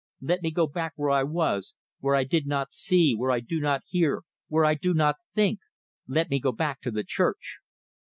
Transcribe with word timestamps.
Let 0.21 0.41
me 0.41 0.49
go 0.49 0.65
back 0.65 0.93
where 0.95 1.11
I 1.11 1.21
was 1.21 1.75
where 1.99 2.15
I 2.15 2.23
do 2.23 2.41
not 2.43 2.71
see, 2.71 3.13
where 3.13 3.29
I 3.29 3.39
do 3.39 3.59
not 3.59 3.83
hear, 3.87 4.23
where 4.47 4.65
I 4.65 4.73
do 4.73 4.95
not 4.95 5.17
think! 5.35 5.59
Let 6.07 6.31
me 6.31 6.39
go 6.39 6.51
back 6.51 6.81
to 6.81 6.89
the 6.89 7.03
church!" 7.03 7.59